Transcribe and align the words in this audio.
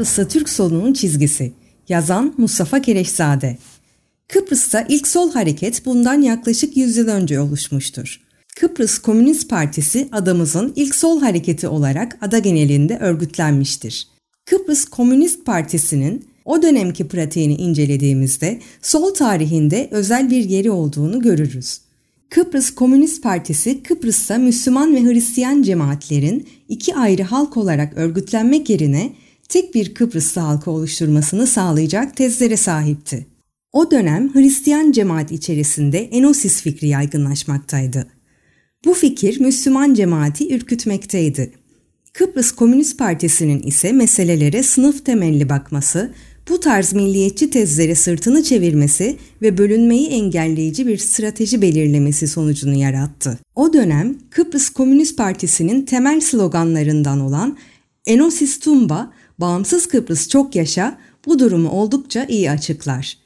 Kıbrıs'ta 0.00 0.28
Türk 0.28 0.48
solunun 0.48 0.92
çizgisi. 0.92 1.52
Yazan 1.88 2.34
Mustafa 2.38 2.82
Kereşzade. 2.82 3.58
Kıbrıs'ta 4.28 4.86
ilk 4.88 5.08
sol 5.08 5.32
hareket 5.32 5.86
bundan 5.86 6.22
yaklaşık 6.22 6.76
100 6.76 6.96
yıl 6.96 7.08
önce 7.08 7.40
oluşmuştur. 7.40 8.20
Kıbrıs 8.56 8.98
Komünist 8.98 9.50
Partisi 9.50 10.08
adamızın 10.12 10.72
ilk 10.76 10.94
sol 10.94 11.20
hareketi 11.20 11.68
olarak 11.68 12.18
ada 12.20 12.38
genelinde 12.38 12.98
örgütlenmiştir. 12.98 14.08
Kıbrıs 14.44 14.84
Komünist 14.84 15.46
Partisi'nin 15.46 16.24
o 16.44 16.62
dönemki 16.62 17.08
pratiğini 17.08 17.54
incelediğimizde 17.54 18.60
sol 18.82 19.14
tarihinde 19.14 19.88
özel 19.90 20.30
bir 20.30 20.44
yeri 20.44 20.70
olduğunu 20.70 21.20
görürüz. 21.20 21.80
Kıbrıs 22.30 22.70
Komünist 22.70 23.22
Partisi 23.22 23.82
Kıbrıs'ta 23.82 24.38
Müslüman 24.38 24.94
ve 24.94 25.04
Hristiyan 25.04 25.62
cemaatlerin 25.62 26.48
iki 26.68 26.94
ayrı 26.94 27.22
halk 27.22 27.56
olarak 27.56 27.92
örgütlenmek 27.96 28.70
yerine 28.70 29.12
tek 29.50 29.74
bir 29.74 29.94
Kıbrıslı 29.94 30.40
halkı 30.40 30.70
oluşturmasını 30.70 31.46
sağlayacak 31.46 32.16
tezlere 32.16 32.56
sahipti. 32.56 33.26
O 33.72 33.90
dönem 33.90 34.34
Hristiyan 34.34 34.92
cemaat 34.92 35.32
içerisinde 35.32 35.98
enosis 35.98 36.62
fikri 36.62 36.88
yaygınlaşmaktaydı. 36.88 38.06
Bu 38.84 38.94
fikir 38.94 39.40
Müslüman 39.40 39.94
cemaati 39.94 40.54
ürkütmekteydi. 40.54 41.52
Kıbrıs 42.12 42.52
Komünist 42.52 42.98
Partisi'nin 42.98 43.62
ise 43.62 43.92
meselelere 43.92 44.62
sınıf 44.62 45.04
temelli 45.04 45.48
bakması, 45.48 46.12
bu 46.48 46.60
tarz 46.60 46.92
milliyetçi 46.92 47.50
tezlere 47.50 47.94
sırtını 47.94 48.42
çevirmesi 48.42 49.16
ve 49.42 49.58
bölünmeyi 49.58 50.06
engelleyici 50.06 50.86
bir 50.86 50.98
strateji 50.98 51.62
belirlemesi 51.62 52.28
sonucunu 52.28 52.74
yarattı. 52.74 53.38
O 53.54 53.72
dönem 53.72 54.18
Kıbrıs 54.30 54.68
Komünist 54.68 55.16
Partisi'nin 55.16 55.82
temel 55.82 56.20
sloganlarından 56.20 57.20
olan 57.20 57.58
Enosis 58.06 58.60
Tumba, 58.60 59.12
Bağımsız 59.40 59.86
Kıbrıs 59.86 60.28
çok 60.28 60.56
yaşa 60.56 60.98
bu 61.26 61.38
durumu 61.38 61.68
oldukça 61.68 62.24
iyi 62.24 62.50
açıklar. 62.50 63.18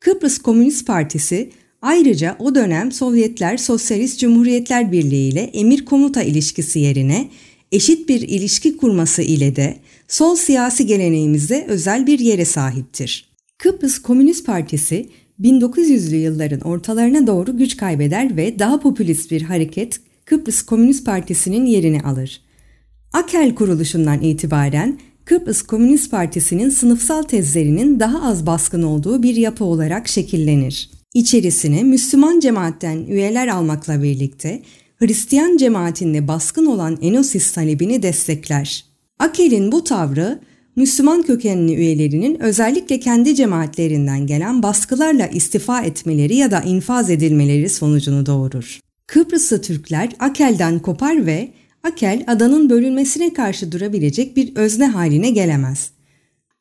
Kıbrıs 0.00 0.38
Komünist 0.38 0.86
Partisi 0.86 1.50
ayrıca 1.82 2.36
o 2.38 2.54
dönem 2.54 2.92
Sovyetler 2.92 3.56
Sosyalist 3.56 4.20
Cumhuriyetler 4.20 4.92
Birliği 4.92 5.28
ile 5.28 5.40
emir 5.40 5.84
komuta 5.84 6.22
ilişkisi 6.22 6.78
yerine 6.78 7.28
eşit 7.72 8.08
bir 8.08 8.20
ilişki 8.20 8.76
kurması 8.76 9.22
ile 9.22 9.56
de 9.56 9.76
sol 10.08 10.36
siyasi 10.36 10.86
geleneğimizde 10.86 11.64
özel 11.68 12.06
bir 12.06 12.18
yere 12.18 12.44
sahiptir. 12.44 13.28
Kıbrıs 13.58 13.98
Komünist 13.98 14.46
Partisi 14.46 15.08
1900'lü 15.40 16.16
yılların 16.16 16.60
ortalarına 16.60 17.26
doğru 17.26 17.56
güç 17.56 17.76
kaybeder 17.76 18.36
ve 18.36 18.58
daha 18.58 18.80
popülist 18.80 19.30
bir 19.30 19.42
hareket 19.42 20.00
Kıbrıs 20.24 20.62
Komünist 20.62 21.06
Partisi'nin 21.06 21.66
yerini 21.66 22.00
alır. 22.00 22.40
Akel 23.12 23.54
kuruluşundan 23.54 24.22
itibaren 24.22 24.98
Kıbrıs 25.28 25.62
Komünist 25.62 26.10
Partisi'nin 26.10 26.70
sınıfsal 26.70 27.22
tezlerinin 27.22 28.00
daha 28.00 28.22
az 28.22 28.46
baskın 28.46 28.82
olduğu 28.82 29.22
bir 29.22 29.36
yapı 29.36 29.64
olarak 29.64 30.08
şekillenir. 30.08 30.90
İçerisine 31.14 31.82
Müslüman 31.82 32.40
cemaatten 32.40 32.96
üyeler 32.96 33.48
almakla 33.48 34.02
birlikte 34.02 34.62
Hristiyan 34.96 35.56
cemaatinde 35.56 36.28
baskın 36.28 36.66
olan 36.66 36.98
Enosis 37.02 37.52
talebini 37.52 38.02
destekler. 38.02 38.84
Akel'in 39.18 39.72
bu 39.72 39.84
tavrı 39.84 40.40
Müslüman 40.76 41.22
kökenli 41.22 41.74
üyelerinin 41.74 42.42
özellikle 42.42 43.00
kendi 43.00 43.34
cemaatlerinden 43.34 44.26
gelen 44.26 44.62
baskılarla 44.62 45.26
istifa 45.26 45.82
etmeleri 45.82 46.36
ya 46.36 46.50
da 46.50 46.60
infaz 46.60 47.10
edilmeleri 47.10 47.68
sonucunu 47.68 48.26
doğurur. 48.26 48.80
Kıbrıslı 49.06 49.62
Türkler 49.62 50.08
Akel'den 50.18 50.78
kopar 50.78 51.26
ve 51.26 51.48
Akel 51.88 52.24
adanın 52.26 52.70
bölünmesine 52.70 53.32
karşı 53.32 53.72
durabilecek 53.72 54.36
bir 54.36 54.56
özne 54.56 54.86
haline 54.86 55.30
gelemez. 55.30 55.90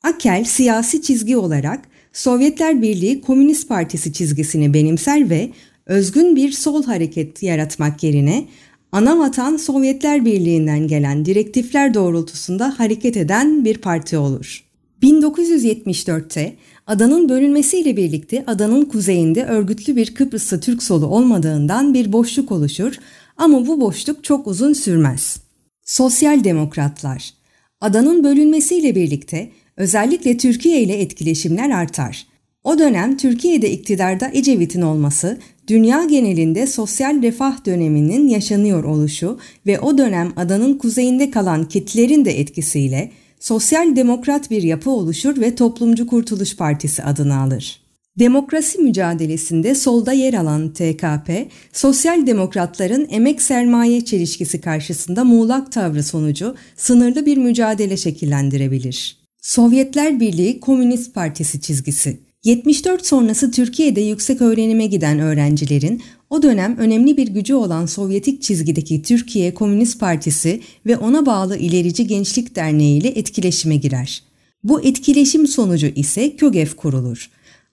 Akel 0.04 0.44
siyasi 0.44 1.02
çizgi 1.02 1.38
olarak 1.38 1.82
Sovyetler 2.14 2.82
Birliği 2.82 3.22
Komünist 3.22 3.70
Partisi 3.70 4.14
çizgisini 4.14 4.74
benimser 4.74 5.30
ve 5.30 5.50
özgün 5.86 6.36
bir 6.36 6.52
sol 6.52 6.84
hareket 6.84 7.44
yaratmak 7.44 8.04
yerine 8.04 8.48
ana 8.92 9.20
vatan 9.20 9.58
Sovyetler 9.58 10.26
Birliği'nden 10.26 10.88
gelen 10.88 11.26
direktifler 11.26 11.94
doğrultusunda 11.94 12.80
hareket 12.80 13.18
eden 13.18 13.66
bir 13.66 13.78
parti 13.78 14.18
olur. 14.18 14.64
1974'te 15.04 16.56
adanın 16.88 17.30
bölünmesiyle 17.30 17.98
birlikte 17.98 18.44
adanın 18.48 18.86
kuzeyinde 18.86 19.46
örgütlü 19.46 19.96
bir 19.96 20.16
Kıbrıslı 20.16 20.60
Türk 20.60 20.84
solu 20.84 21.06
olmadığından 21.06 21.94
bir 21.94 22.14
boşluk 22.14 22.52
oluşur 22.52 23.00
ama 23.38 23.68
bu 23.68 23.82
boşluk 23.82 24.24
çok 24.24 24.48
uzun 24.48 24.74
sürmez. 24.74 25.38
Sosyal 25.86 26.44
demokratlar 26.44 27.38
Adanın 27.82 28.24
bölünmesiyle 28.24 28.96
birlikte 28.96 29.50
özellikle 29.78 30.38
Türkiye 30.38 30.82
ile 30.82 31.02
etkileşimler 31.02 31.70
artar. 31.70 32.28
O 32.64 32.80
dönem 32.80 33.18
Türkiye'de 33.18 33.72
iktidarda 33.72 34.32
Ecevit'in 34.34 34.82
olması, 34.82 35.38
dünya 35.68 36.04
genelinde 36.04 36.68
sosyal 36.68 37.22
refah 37.22 37.66
döneminin 37.66 38.28
yaşanıyor 38.28 38.84
oluşu 38.84 39.40
ve 39.66 39.80
o 39.80 39.98
dönem 39.98 40.34
adanın 40.36 40.78
kuzeyinde 40.78 41.32
kalan 41.32 41.68
kitlerin 41.68 42.26
de 42.26 42.40
etkisiyle 42.40 43.12
sosyal 43.40 43.96
demokrat 43.96 44.52
bir 44.52 44.64
yapı 44.64 44.90
oluşur 44.90 45.42
ve 45.42 45.56
Toplumcu 45.56 46.08
Kurtuluş 46.08 46.56
Partisi 46.56 47.04
adını 47.04 47.40
alır. 47.40 47.87
Demokrasi 48.20 48.78
mücadelesinde 48.82 49.76
solda 49.76 50.14
yer 50.14 50.34
alan 50.34 50.74
TKP, 50.74 51.30
sosyal 51.74 52.28
demokratların 52.28 53.08
emek 53.10 53.42
sermaye 53.42 54.06
çelişkisi 54.06 54.62
karşısında 54.62 55.24
muğlak 55.24 55.72
tavrı 55.72 56.04
sonucu 56.04 56.56
sınırlı 56.76 57.26
bir 57.26 57.38
mücadele 57.38 57.98
şekillendirebilir. 57.98 59.18
Sovyetler 59.42 60.20
Birliği 60.20 60.60
Komünist 60.60 61.14
Partisi 61.14 61.62
çizgisi 61.62 62.20
74 62.44 63.06
sonrası 63.06 63.52
Türkiye'de 63.52 64.02
yüksek 64.02 64.42
öğrenime 64.42 64.86
giden 64.86 65.20
öğrencilerin 65.20 66.02
o 66.30 66.44
dönem 66.44 66.78
önemli 66.78 67.18
bir 67.18 67.28
gücü 67.28 67.54
olan 67.54 67.86
Sovyetik 67.86 68.42
çizgideki 68.42 69.02
Türkiye 69.02 69.54
Komünist 69.54 70.00
Partisi 70.00 70.62
ve 70.86 70.98
ona 70.98 71.26
bağlı 71.26 71.58
İlerici 71.58 72.08
Gençlik 72.08 72.56
Derneği 72.56 73.00
ile 73.00 73.08
etkileşime 73.08 73.76
girer. 73.76 74.24
Bu 74.64 74.82
etkileşim 74.82 75.48
sonucu 75.48 75.88
ise 75.88 76.36
KÖGEF 76.36 76.76
kurulur. 76.76 77.30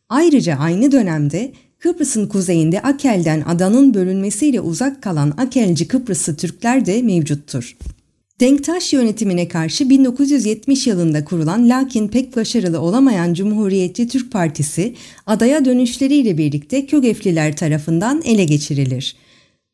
Ayrıca 0.09 0.56
aynı 0.56 0.92
dönemde 0.92 1.53
Kıbrıs'ın 1.78 2.26
kuzeyinde 2.26 2.81
Akel'den 2.81 3.41
adanın 3.41 3.94
bölünmesiyle 3.94 4.60
uzak 4.60 5.03
kalan 5.03 5.34
Akelci 5.37 5.88
Kıbrıslı 5.88 6.37
Türkler 6.37 6.87
de 6.87 7.03
mevcuttur. 7.03 7.76
Denktaş 8.41 8.92
yönetimine 8.92 9.48
karşı 9.48 9.91
1970 9.91 10.87
yılında 10.87 11.25
kurulan 11.25 11.69
lakin 11.69 12.09
pek 12.09 12.37
başarılı 12.37 12.81
olamayan 12.81 13.34
Cumhuriyetçi 13.34 14.09
Türk 14.09 14.32
Partisi 14.32 14.94
adaya 15.26 15.65
dönüşleriyle 15.65 16.38
birlikte 16.38 16.86
Kögefliler 16.86 17.56
tarafından 17.56 18.22
ele 18.25 18.44
geçirilir. 18.44 19.16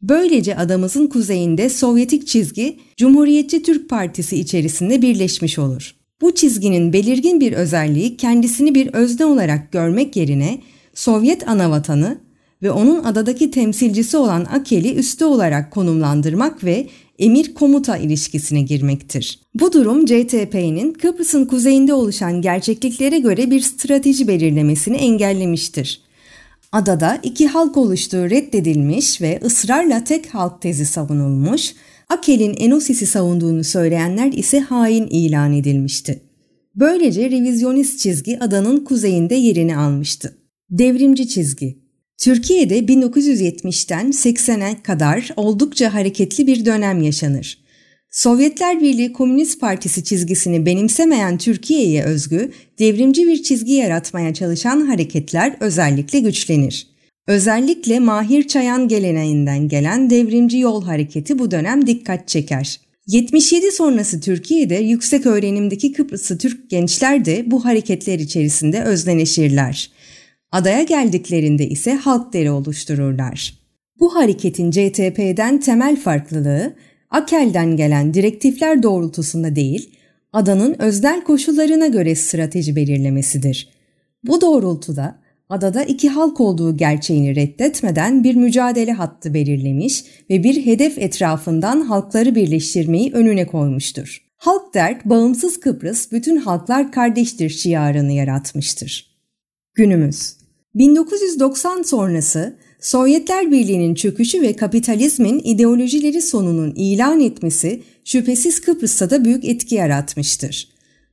Böylece 0.03 0.57
adamızın 0.57 1.07
kuzeyinde 1.07 1.69
Sovyetik 1.69 2.27
çizgi 2.27 2.79
Cumhuriyetçi 2.97 3.63
Türk 3.63 3.91
Partisi 3.91 4.37
içerisinde 4.37 5.03
birleşmiş 5.03 5.59
olur. 5.59 6.00
Bu 6.21 6.35
çizginin 6.35 6.93
belirgin 6.93 7.41
bir 7.41 7.53
özelliği 7.53 8.17
kendisini 8.17 8.75
bir 8.75 8.95
özne 8.95 9.25
olarak 9.25 9.73
görmek 9.73 10.17
yerine 10.17 10.61
Sovyet 10.95 11.49
anavatanı 11.49 12.19
ve 12.63 12.71
onun 12.71 13.05
adadaki 13.05 13.51
temsilcisi 13.51 14.17
olan 14.17 14.45
Akel'i 14.45 14.95
üste 14.95 15.25
olarak 15.25 15.71
konumlandırmak 15.71 16.65
ve 16.65 16.87
emir 17.19 17.55
komuta 17.55 17.97
ilişkisine 17.97 18.63
girmektir. 18.63 19.41
Bu 19.55 19.73
durum 19.73 20.07
CTP'nin 20.07 20.93
Kıbrıs'ın 20.93 21.45
kuzeyinde 21.45 21.95
oluşan 21.95 22.43
gerçekliklere 22.43 23.19
göre 23.19 23.51
bir 23.51 23.61
strateji 23.61 24.29
belirlemesini 24.29 24.97
engellemiştir. 24.97 26.01
Adada 26.73 27.19
iki 27.23 27.47
halk 27.47 27.77
oluştuğu 27.77 28.31
reddedilmiş 28.31 29.21
ve 29.21 29.41
ısrarla 29.45 30.05
tek 30.05 30.35
halk 30.35 30.63
tezi 30.63 30.87
savunulmuş, 30.87 31.75
Akel'in 32.11 32.57
Enosis'i 32.59 33.07
savunduğunu 33.07 33.65
söyleyenler 33.65 34.33
ise 34.33 34.61
hain 34.61 35.07
ilan 35.07 35.53
edilmişti. 35.53 36.21
Böylece 36.75 37.31
revizyonist 37.31 38.01
çizgi 38.01 38.41
adanın 38.41 38.85
kuzeyinde 38.85 39.35
yerini 39.35 39.77
almıştı. 39.77 40.37
Devrimci 40.71 41.29
çizgi 41.29 41.79
Türkiye'de 42.19 42.79
1970'ten 42.79 44.11
80'e 44.11 44.83
kadar 44.83 45.31
oldukça 45.37 45.95
hareketli 45.95 46.47
bir 46.47 46.65
dönem 46.65 47.03
yaşanır. 47.03 47.59
Sovyetler 48.11 48.81
Birliği 48.81 49.13
Komünist 49.13 49.61
Partisi 49.61 50.05
çizgisini 50.05 50.67
benimsemeyen 50.67 51.39
Türkiye'ye 51.39 52.05
özgü 52.05 52.53
devrimci 52.79 53.27
bir 53.27 53.43
çizgi 53.43 53.73
yaratmaya 53.73 54.35
çalışan 54.35 54.81
hareketler 54.81 55.57
özellikle 55.61 56.21
güçlenir. 56.21 56.90
Özellikle 57.27 57.99
Mahir 57.99 58.49
Çayan 58.49 58.89
geleneğinden 58.89 59.69
gelen 59.69 60.11
devrimci 60.11 60.59
yol 60.59 60.85
hareketi 60.85 61.39
bu 61.39 61.51
dönem 61.51 61.87
dikkat 61.87 62.29
çeker. 62.29 62.81
77 63.07 63.73
sonrası 63.73 64.21
Türkiye'de 64.21 64.75
yüksek 64.75 65.27
öğrenimdeki 65.27 65.93
Kıbrıslı 65.93 66.39
Türk 66.39 66.71
gençler 66.71 67.25
de 67.25 67.51
bu 67.51 67.65
hareketler 67.65 68.19
içerisinde 68.19 68.83
özneneşirler. 68.83 69.91
Adaya 70.53 70.83
geldiklerinde 70.83 71.69
ise 71.69 71.95
halk 71.95 72.33
deri 72.33 72.51
oluştururlar. 72.51 73.55
Bu 74.01 74.15
hareketin 74.15 74.71
CTP'den 74.71 75.61
temel 75.61 75.97
farklılığı, 75.97 76.75
Akel'den 77.11 77.77
gelen 77.77 78.15
direktifler 78.15 78.83
doğrultusunda 78.83 79.57
değil, 79.57 79.91
adanın 80.33 80.83
öznel 80.83 81.25
koşullarına 81.25 81.87
göre 81.87 82.15
strateji 82.15 82.77
belirlemesidir. 82.77 83.69
Bu 84.25 84.41
doğrultuda 84.41 85.20
adada 85.51 85.85
iki 85.85 86.09
halk 86.09 86.41
olduğu 86.41 86.77
gerçeğini 86.77 87.37
reddetmeden 87.37 88.25
bir 88.25 88.35
mücadele 88.35 88.93
hattı 88.93 89.35
belirlemiş 89.35 90.05
ve 90.31 90.45
bir 90.45 90.67
hedef 90.67 90.99
etrafından 90.99 91.81
halkları 91.81 92.35
birleştirmeyi 92.35 93.13
önüne 93.13 93.47
koymuştur. 93.47 94.23
Halk 94.37 94.75
dert, 94.75 95.05
bağımsız 95.05 95.61
Kıbrıs, 95.61 96.13
bütün 96.13 96.37
halklar 96.37 96.93
kardeştir 96.93 97.51
şiarını 97.51 98.13
yaratmıştır. 98.13 99.17
Günümüz 99.75 100.33
1990 100.75 101.83
sonrası 101.83 102.57
Sovyetler 102.81 103.51
Birliği'nin 103.51 103.95
çöküşü 103.95 104.43
ve 104.43 104.57
kapitalizmin 104.57 105.41
ideolojileri 105.45 106.23
sonunun 106.23 106.73
ilan 106.77 107.21
etmesi 107.21 107.83
şüphesiz 108.05 108.61
Kıbrıs'ta 108.61 109.11
da 109.11 109.25
büyük 109.25 109.45
etki 109.45 109.75
yaratmıştır. 109.75 110.69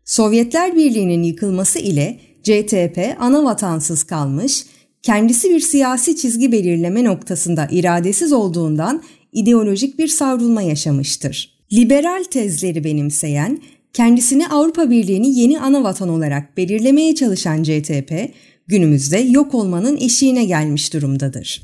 Sovyetler 0.05 0.75
Birliği'nin 0.75 1.23
yıkılması 1.23 1.79
ile 1.79 2.19
CTP 2.47 3.15
ana 3.19 3.43
vatansız 3.43 4.03
kalmış, 4.03 4.65
kendisi 5.01 5.49
bir 5.49 5.59
siyasi 5.59 6.15
çizgi 6.15 6.51
belirleme 6.51 7.03
noktasında 7.03 7.67
iradesiz 7.71 8.33
olduğundan 8.33 9.03
ideolojik 9.31 9.99
bir 9.99 10.07
savrulma 10.07 10.61
yaşamıştır. 10.61 11.57
Liberal 11.73 12.23
tezleri 12.23 12.83
benimseyen, 12.83 13.59
kendisini 13.93 14.47
Avrupa 14.47 14.89
Birliği'ni 14.89 15.39
yeni 15.39 15.59
ana 15.59 15.83
vatan 15.83 16.09
olarak 16.09 16.57
belirlemeye 16.57 17.15
çalışan 17.15 17.63
CTP, 17.63 18.31
günümüzde 18.67 19.17
yok 19.17 19.53
olmanın 19.53 19.97
eşiğine 19.97 20.45
gelmiş 20.45 20.93
durumdadır. 20.93 21.61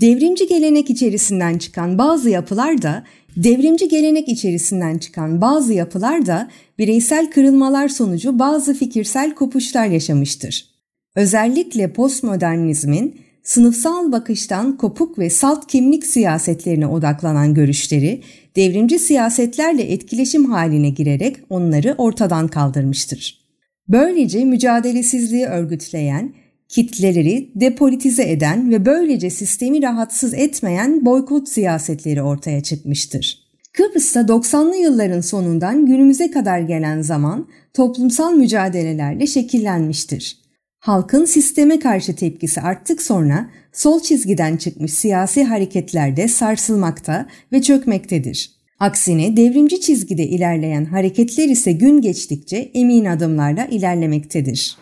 Devrimci 0.00 0.46
gelenek 0.46 0.90
içerisinden 0.90 1.58
çıkan 1.58 1.98
bazı 1.98 2.30
yapılar 2.30 2.82
da 2.82 3.04
devrimci 3.36 3.88
gelenek 3.88 4.28
içerisinden 4.28 4.98
çıkan 4.98 5.40
bazı 5.40 5.72
yapılar 5.72 6.26
da 6.26 6.48
bireysel 6.78 7.30
kırılmalar 7.30 7.88
sonucu 7.88 8.38
bazı 8.38 8.74
fikirsel 8.74 9.34
kopuşlar 9.34 9.86
yaşamıştır. 9.86 10.66
Özellikle 11.16 11.92
postmodernizmin 11.92 13.20
sınıfsal 13.42 14.12
bakıştan 14.12 14.76
kopuk 14.76 15.18
ve 15.18 15.30
salt 15.30 15.66
kimlik 15.66 16.06
siyasetlerine 16.06 16.86
odaklanan 16.86 17.54
görüşleri 17.54 18.22
devrimci 18.56 18.98
siyasetlerle 18.98 19.82
etkileşim 19.82 20.44
haline 20.44 20.90
girerek 20.90 21.36
onları 21.50 21.94
ortadan 21.98 22.48
kaldırmıştır. 22.48 23.46
Böylece 23.88 24.44
mücadelesizliği 24.44 25.46
örgütleyen, 25.46 26.34
kitleleri 26.68 27.50
depolitize 27.54 28.30
eden 28.30 28.70
ve 28.70 28.86
böylece 28.86 29.30
sistemi 29.30 29.82
rahatsız 29.82 30.34
etmeyen 30.34 31.04
boykot 31.04 31.48
siyasetleri 31.48 32.22
ortaya 32.22 32.62
çıkmıştır. 32.62 33.45
Kıbrıs'ta 33.76 34.20
90'lı 34.20 34.76
yılların 34.76 35.20
sonundan 35.20 35.86
günümüze 35.86 36.30
kadar 36.30 36.60
gelen 36.60 37.02
zaman 37.02 37.48
toplumsal 37.74 38.32
mücadelelerle 38.32 39.26
şekillenmiştir. 39.26 40.38
Halkın 40.78 41.24
sisteme 41.24 41.78
karşı 41.78 42.16
tepkisi 42.16 42.60
arttık 42.60 43.02
sonra 43.02 43.50
sol 43.72 44.00
çizgiden 44.00 44.56
çıkmış 44.56 44.92
siyasi 44.92 45.44
hareketlerde 45.44 46.28
sarsılmakta 46.28 47.26
ve 47.52 47.62
çökmektedir. 47.62 48.50
Aksine 48.80 49.36
devrimci 49.36 49.80
çizgide 49.80 50.26
ilerleyen 50.26 50.84
hareketler 50.84 51.48
ise 51.48 51.72
gün 51.72 52.00
geçtikçe 52.00 52.70
emin 52.74 53.04
adımlarla 53.04 53.66
ilerlemektedir. 53.66 54.76